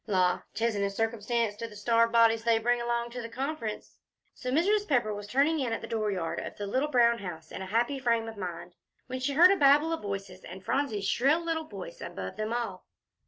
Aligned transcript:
La! 0.07 0.41
'tisn't 0.55 0.83
a 0.83 0.89
circumstance 0.89 1.55
to 1.55 1.67
the 1.67 1.75
starved 1.75 2.11
bodies 2.11 2.43
they 2.43 2.57
bring 2.57 2.81
along 2.81 3.11
to 3.11 3.29
Conference." 3.29 3.99
So 4.33 4.49
Mrs. 4.51 4.87
Pepper 4.87 5.13
was 5.13 5.27
turning 5.27 5.59
in 5.59 5.73
at 5.73 5.81
the 5.81 5.87
dooryard 5.87 6.39
of 6.39 6.57
the 6.57 6.65
little 6.65 6.89
brown 6.89 7.19
house 7.19 7.51
in 7.51 7.61
a 7.61 7.67
happy 7.67 7.99
frame 7.99 8.27
of 8.27 8.35
mind, 8.35 8.73
when 9.05 9.19
she 9.19 9.33
heard 9.33 9.51
a 9.51 9.55
babel 9.57 9.93
of 9.93 10.01
voices, 10.01 10.43
and 10.43 10.65
Phronsie's 10.65 11.07
little 11.21 11.43
shrill 11.45 11.65
voice 11.67 12.01
above 12.01 12.35
them 12.35 12.51
all. 12.51 12.87